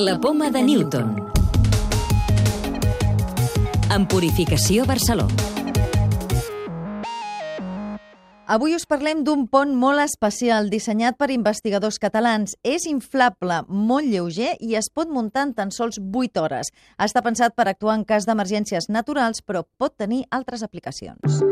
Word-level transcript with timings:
La 0.00 0.20
poma 0.20 0.48
de 0.48 0.60
Newton. 0.62 1.08
En 3.90 4.04
Purificació 4.06 4.84
Barcelona. 4.86 5.34
Avui 8.46 8.76
us 8.76 8.86
parlem 8.86 9.24
d'un 9.26 9.48
pont 9.50 9.72
molt 9.74 9.98
especial 10.04 10.70
dissenyat 10.70 11.18
per 11.18 11.32
investigadors 11.34 11.98
catalans. 11.98 12.54
És 12.62 12.86
inflable, 12.86 13.64
molt 13.66 14.06
lleuger 14.06 14.54
i 14.62 14.78
es 14.78 14.86
pot 14.86 15.10
muntar 15.10 15.48
en 15.48 15.56
tan 15.58 15.74
sols 15.74 15.98
8 15.98 16.44
hores. 16.46 16.70
Està 16.94 17.24
pensat 17.26 17.58
per 17.58 17.66
actuar 17.66 17.98
en 17.98 18.06
cas 18.06 18.30
d'emergències 18.30 18.86
naturals, 18.86 19.42
però 19.42 19.66
pot 19.82 19.98
tenir 19.98 20.28
altres 20.30 20.62
aplicacions. 20.62 21.42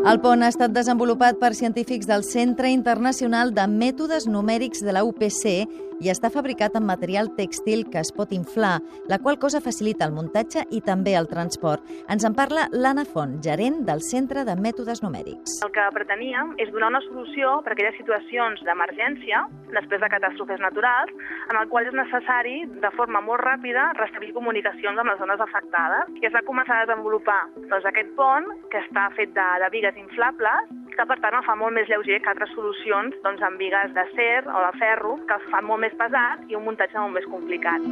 El 0.00 0.16
pont 0.24 0.40
ha 0.40 0.48
estat 0.48 0.72
desenvolupat 0.72 1.36
per 1.36 1.50
científics 1.52 2.06
del 2.08 2.22
Centre 2.24 2.70
Internacional 2.72 3.50
de 3.52 3.66
Mètodes 3.68 4.24
Numèrics 4.24 4.80
de 4.80 4.94
la 4.96 5.02
UPC 5.04 5.68
i 6.00 6.10
està 6.12 6.30
fabricat 6.32 6.76
amb 6.78 6.88
material 6.88 7.30
tèxtil 7.36 7.84
que 7.92 8.00
es 8.00 8.10
pot 8.16 8.32
inflar, 8.32 8.78
la 9.08 9.18
qual 9.20 9.38
cosa 9.38 9.60
facilita 9.60 10.06
el 10.08 10.14
muntatge 10.16 10.64
i 10.72 10.80
també 10.84 11.14
el 11.18 11.28
transport. 11.28 11.84
Ens 12.12 12.24
en 12.24 12.36
parla 12.36 12.66
l'Anna 12.72 13.04
Font, 13.04 13.38
gerent 13.44 13.82
del 13.88 14.02
Centre 14.04 14.44
de 14.48 14.56
Mètodes 14.56 15.04
Numèrics. 15.04 15.60
El 15.66 15.72
que 15.74 15.86
preteníem 15.94 16.54
és 16.62 16.72
donar 16.72 16.90
una 16.94 17.02
solució 17.06 17.58
per 17.64 17.74
a 17.74 17.76
aquelles 17.76 17.98
situacions 18.00 18.64
d'emergència, 18.66 19.44
després 19.74 20.02
de 20.02 20.10
catàstrofes 20.12 20.62
naturals, 20.64 21.12
en 21.50 21.60
el 21.60 21.68
qual 21.70 21.88
és 21.88 21.96
necessari, 21.96 22.64
de 22.82 22.92
forma 22.96 23.22
molt 23.24 23.44
ràpida, 23.44 23.90
restablir 24.00 24.32
comunicacions 24.36 24.98
amb 24.98 25.12
les 25.12 25.20
zones 25.20 25.44
afectades. 25.44 26.12
I 26.20 26.30
es 26.30 26.36
va 26.36 26.46
començar 26.48 26.80
a 26.80 26.86
desenvolupar 26.86 27.40
doncs, 27.60 27.86
aquest 27.86 28.14
pont, 28.16 28.48
que 28.72 28.80
està 28.86 29.08
fet 29.16 29.34
de, 29.36 29.48
de 29.62 29.70
vigues 29.74 29.98
inflables, 30.00 30.72
que 30.96 31.06
per 31.06 31.18
tant 31.22 31.36
el 31.38 31.46
fa 31.46 31.56
molt 31.58 31.74
més 31.76 31.88
lleuger 31.90 32.20
que 32.22 32.32
altres 32.32 32.52
solucions 32.56 33.16
doncs, 33.24 33.42
amb 33.46 33.60
vigues 33.60 33.94
d'acer 33.96 34.42
o 34.46 34.64
de 34.66 34.72
ferro, 34.78 35.16
que 35.28 35.36
el 35.38 35.48
fan 35.52 35.68
molt 35.68 35.84
més 35.86 35.96
pesat 35.98 36.46
i 36.48 36.58
un 36.58 36.66
muntatge 36.66 36.98
molt 36.98 37.16
més 37.18 37.28
complicat. 37.30 37.84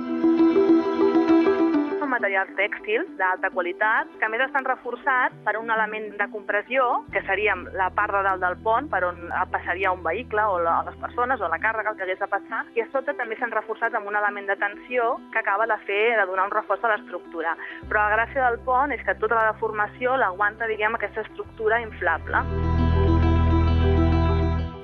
Són 1.99 2.13
materials 2.13 2.53
tèxtils 2.57 3.09
d'alta 3.19 3.51
qualitat, 3.51 4.11
que 4.21 4.27
a 4.27 4.31
més 4.33 4.45
estan 4.45 4.67
reforçats 4.69 5.35
per 5.45 5.57
un 5.59 5.71
element 5.75 6.07
de 6.21 6.29
compressió, 6.33 6.87
que 7.13 7.23
seria 7.27 7.57
la 7.75 7.91
part 7.97 8.15
de 8.15 8.23
dalt 8.27 8.45
del 8.45 8.57
pont, 8.65 8.89
per 8.93 9.03
on 9.09 9.19
passaria 9.53 9.93
un 9.93 10.05
vehicle 10.07 10.47
o 10.47 10.61
les 10.63 11.01
persones 11.03 11.43
o 11.43 11.51
la 11.51 11.61
càrrega, 11.63 11.97
que 11.99 12.07
hagués 12.07 12.23
de 12.23 12.31
passar, 12.31 12.65
i 12.79 12.85
a 12.85 12.89
sota 12.95 13.17
també 13.19 13.37
s'han 13.41 13.55
reforçat 13.55 13.99
amb 13.99 14.09
un 14.09 14.17
element 14.21 14.49
de 14.49 14.57
tensió 14.63 15.17
que 15.35 15.43
acaba 15.43 15.67
de 15.67 15.79
fer 15.91 16.17
de 16.21 16.27
donar 16.31 16.49
un 16.49 16.57
reforç 16.57 16.87
a 16.87 16.95
l'estructura. 16.95 17.59
Però 17.91 18.07
la 18.07 18.17
gràcia 18.17 18.47
del 18.47 18.63
pont 18.65 18.95
és 18.95 19.05
que 19.05 19.19
tota 19.19 19.41
la 19.41 19.53
deformació 19.53 20.17
l'aguanta, 20.17 20.71
diguem, 20.71 20.95
aquesta 20.95 21.27
estructura 21.27 21.83
inflable 21.83 22.68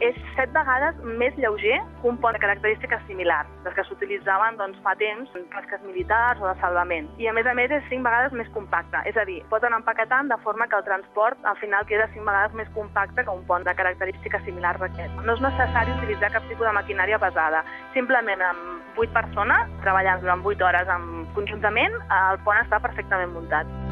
és 0.05 0.17
set 0.37 0.53
vegades 0.55 0.99
més 1.21 1.37
lleuger 1.41 1.79
que 2.01 2.09
un 2.11 2.19
pont 2.21 2.37
de 2.37 2.41
característiques 2.43 3.03
similars, 3.09 3.51
les 3.65 3.77
que 3.77 3.85
s'utilitzaven 3.89 4.59
doncs, 4.61 4.81
fa 4.85 4.95
temps 5.01 5.31
en 5.39 5.47
tasques 5.55 5.83
militars 5.87 6.43
o 6.43 6.49
de 6.51 6.55
salvament. 6.61 7.09
I 7.23 7.31
a 7.31 7.35
més 7.37 7.49
a 7.49 7.55
més 7.57 7.73
és 7.73 7.87
cinc 7.91 8.05
vegades 8.07 8.35
més 8.37 8.51
compacte, 8.57 9.01
és 9.09 9.17
a 9.21 9.25
dir, 9.29 9.41
pot 9.53 9.65
anar 9.65 9.81
empaquetant 9.83 10.29
de 10.33 10.39
forma 10.45 10.69
que 10.69 10.77
el 10.81 10.87
transport 10.89 11.49
al 11.49 11.57
final 11.63 11.87
queda 11.91 12.11
cinc 12.13 12.29
vegades 12.29 12.59
més 12.61 12.69
compacte 12.77 13.25
que 13.25 13.37
un 13.39 13.47
pont 13.49 13.65
de 13.65 13.77
característiques 13.81 14.45
similars 14.49 14.83
a 14.83 14.91
aquest. 14.91 15.17
No 15.25 15.39
és 15.39 15.45
necessari 15.45 15.97
utilitzar 15.97 16.33
cap 16.37 16.49
tipus 16.51 16.67
de 16.69 16.77
maquinària 16.81 17.21
pesada. 17.23 17.65
Simplement 17.97 18.45
amb 18.51 18.95
vuit 18.99 19.13
persones 19.15 19.73
treballant 19.87 20.21
durant 20.23 20.45
vuit 20.45 20.61
hores 20.63 20.93
amb, 20.99 21.25
conjuntament, 21.39 21.99
el 22.21 22.45
pont 22.45 22.61
està 22.61 22.83
perfectament 22.83 23.35
muntat. 23.35 23.84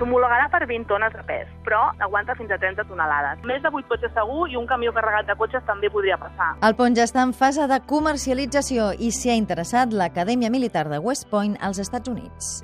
S'homologarà 0.00 0.46
per 0.48 0.62
20 0.64 0.88
tones 0.88 1.12
de 1.12 1.22
pes, 1.28 1.48
però 1.66 1.82
aguanta 2.00 2.32
fins 2.38 2.54
a 2.54 2.56
30 2.56 2.86
tonelades. 2.88 3.42
Més 3.44 3.60
de 3.60 3.68
8 3.68 3.84
cotxes 3.90 4.14
segur 4.16 4.46
i 4.48 4.56
un 4.56 4.64
camió 4.70 4.94
carregat 4.96 5.28
de 5.28 5.36
cotxes 5.36 5.66
també 5.68 5.92
podria 5.92 6.16
passar. 6.16 6.54
El 6.64 6.78
pont 6.80 6.96
ja 6.96 7.04
està 7.04 7.20
en 7.28 7.36
fase 7.36 7.68
de 7.68 7.82
comercialització 7.92 8.94
i 8.96 9.12
s'hi 9.12 9.34
ha 9.34 9.40
interessat 9.44 9.92
l'Acadèmia 9.92 10.48
Militar 10.48 10.88
de 10.88 11.04
West 11.04 11.28
Point 11.28 11.60
als 11.60 11.84
Estats 11.84 12.08
Units. 12.08 12.62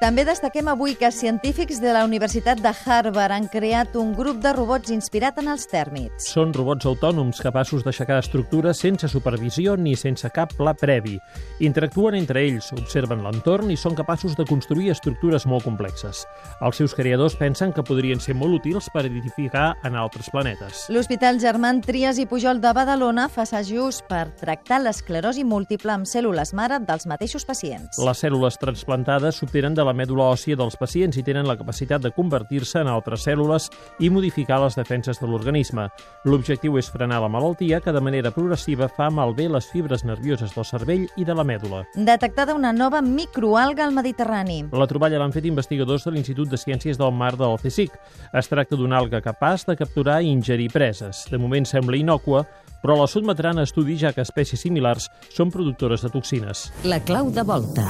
També 0.00 0.24
destaquem 0.26 0.66
avui 0.68 0.96
que 0.98 1.08
científics 1.14 1.78
de 1.80 1.92
la 1.94 2.02
Universitat 2.04 2.58
de 2.58 2.72
Harvard 2.74 3.32
han 3.32 3.46
creat 3.48 3.94
un 3.96 4.10
grup 4.12 4.40
de 4.42 4.50
robots 4.52 4.90
inspirat 4.90 5.38
en 5.38 5.46
els 5.52 5.68
tèrmits. 5.70 6.26
Són 6.34 6.50
robots 6.52 6.88
autònoms 6.90 7.38
capaços 7.40 7.84
d'aixecar 7.86 8.18
estructures 8.18 8.80
sense 8.82 9.06
supervisió 9.08 9.76
ni 9.78 9.94
sense 9.94 10.26
cap 10.34 10.50
pla 10.58 10.74
previ. 10.74 11.14
Interactuen 11.62 12.18
entre 12.18 12.42
ells, 12.42 12.72
observen 12.74 13.22
l'entorn 13.22 13.70
i 13.70 13.78
són 13.78 13.94
capaços 13.94 14.34
de 14.34 14.46
construir 14.48 14.90
estructures 14.90 15.46
molt 15.46 15.62
complexes. 15.68 16.24
Els 16.60 16.82
seus 16.82 16.96
creadors 16.98 17.38
pensen 17.38 17.72
que 17.72 17.86
podrien 17.86 18.18
ser 18.18 18.34
molt 18.34 18.58
útils 18.58 18.90
per 18.92 19.06
edificar 19.06 19.76
en 19.86 19.94
altres 19.94 20.28
planetes. 20.34 20.88
L'Hospital 20.90 21.38
Germán 21.40 21.80
Trias 21.86 22.18
i 22.18 22.26
Pujol 22.26 22.58
de 22.60 22.74
Badalona 22.74 23.28
fa 23.30 23.46
assajos 23.46 24.02
per 24.10 24.26
tractar 24.42 24.82
l'esclerosi 24.82 25.46
múltiple 25.46 25.94
amb 25.94 26.10
cèl·lules 26.10 26.50
mare 26.58 26.82
dels 26.82 27.06
mateixos 27.06 27.46
pacients. 27.46 28.02
Les 28.02 28.26
cèl·lules 28.26 28.58
transplantades 28.58 29.38
s'obtenen 29.38 29.78
de 29.78 29.83
la 29.84 29.94
mèdula 29.96 30.30
òssia 30.32 30.56
dels 30.56 30.76
pacients 30.80 31.18
i 31.20 31.24
tenen 31.26 31.46
la 31.48 31.56
capacitat 31.60 32.02
de 32.02 32.10
convertir-se 32.14 32.80
en 32.82 32.90
altres 32.90 33.26
cèl·lules 33.26 33.68
i 34.00 34.10
modificar 34.10 34.58
les 34.62 34.76
defenses 34.78 35.20
de 35.20 35.28
l'organisme. 35.28 35.86
L'objectiu 36.24 36.78
és 36.80 36.90
frenar 36.90 37.20
la 37.22 37.30
malaltia 37.30 37.80
que 37.84 37.92
de 37.92 38.02
manera 38.04 38.32
progressiva 38.34 38.88
fa 38.88 39.10
malbé 39.10 39.48
les 39.48 39.68
fibres 39.70 40.04
nervioses 40.04 40.54
del 40.56 40.66
cervell 40.68 41.06
i 41.16 41.24
de 41.24 41.36
la 41.36 41.44
mèdula. 41.44 41.84
Detectada 41.94 42.56
una 42.56 42.72
nova 42.72 43.02
microalga 43.04 43.84
al 43.84 43.94
Mediterrani. 43.94 44.64
La 44.72 44.88
troballa 44.90 45.20
l'han 45.20 45.34
fet 45.34 45.46
investigadors 45.48 46.08
de 46.08 46.14
l'Institut 46.14 46.50
de 46.50 46.60
Ciències 46.60 46.98
del 47.00 47.12
Mar 47.12 47.34
del 47.36 47.58
CSIC. 47.62 47.94
Es 48.32 48.50
tracta 48.50 48.76
d'una 48.76 48.98
alga 48.98 49.22
capaç 49.24 49.68
de 49.68 49.76
capturar 49.76 50.20
i 50.22 50.32
ingerir 50.32 50.70
preses. 50.72 51.26
De 51.30 51.38
moment 51.38 51.68
sembla 51.68 52.00
inocua, 52.00 52.44
però 52.84 52.98
la 53.00 53.08
sotmetran 53.08 53.58
a 53.58 53.64
estudi 53.64 53.96
ja 53.96 54.12
que 54.12 54.24
espècies 54.26 54.60
similars 54.60 55.08
són 55.32 55.52
productores 55.54 56.04
de 56.04 56.12
toxines. 56.12 56.68
La 56.84 57.00
clau 57.00 57.32
de 57.32 57.46
volta. 57.48 57.88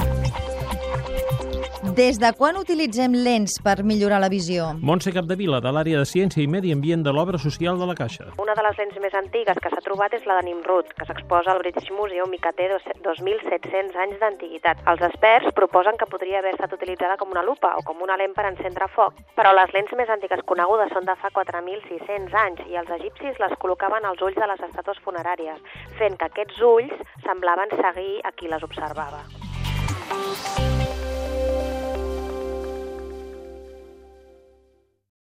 Des 1.93 2.17
de 2.17 2.31
quan 2.33 2.57
utilitzem 2.57 3.13
lents 3.13 3.59
per 3.61 3.83
millorar 3.85 4.17
la 4.17 4.29
visió? 4.31 4.71
Montse 4.81 5.11
Capdevila, 5.13 5.59
de 5.61 5.69
l'àrea 5.69 5.99
de 6.01 6.07
Ciència 6.09 6.41
i 6.41 6.47
Medi 6.49 6.71
Ambient 6.73 7.03
de 7.05 7.11
l'Obra 7.13 7.37
Social 7.37 7.77
de 7.77 7.85
la 7.85 7.93
Caixa. 7.93 8.31
Una 8.41 8.55
de 8.57 8.63
les 8.65 8.79
lents 8.81 8.97
més 9.03 9.13
antigues 9.13 9.59
que 9.61 9.69
s'ha 9.69 9.83
trobat 9.85 10.15
és 10.17 10.25
la 10.25 10.39
de 10.39 10.47
Nimrud, 10.47 10.89
que 10.97 11.05
s'exposa 11.05 11.53
al 11.53 11.61
British 11.61 11.91
Museum 11.93 12.33
i 12.33 12.39
que 12.41 12.51
té 12.57 12.71
2.700 12.73 13.99
anys 14.01 14.17
d'antiguitat. 14.23 14.81
Els 14.89 15.03
experts 15.11 15.53
proposen 15.59 15.99
que 16.01 16.09
podria 16.09 16.39
haver 16.41 16.55
estat 16.55 16.73
utilitzada 16.73 17.19
com 17.21 17.29
una 17.35 17.45
lupa 17.45 17.75
o 17.77 17.83
com 17.85 18.01
una 18.01 18.17
lent 18.17 18.33
per 18.33 18.47
encendre 18.49 18.89
foc, 18.95 19.21
però 19.37 19.53
les 19.53 19.75
lents 19.77 19.93
més 19.99 20.09
antigues 20.09 20.41
conegudes 20.49 20.89
són 20.95 21.05
de 21.05 21.15
fa 21.21 21.29
4.600 21.37 22.33
anys 22.47 22.65
i 22.65 22.81
els 22.81 22.89
egipcis 22.97 23.37
les 23.43 23.53
col·locaven 23.61 24.09
als 24.09 24.25
ulls 24.25 24.41
de 24.41 24.49
les 24.49 24.65
estàtues 24.71 24.97
funeràries, 25.05 25.61
fent 26.01 26.17
que 26.17 26.31
aquests 26.33 26.65
ulls 26.65 26.97
semblaven 27.27 27.77
seguir 27.77 28.23
a 28.25 28.33
qui 28.33 28.49
les 28.49 28.65
observava. 28.65 29.21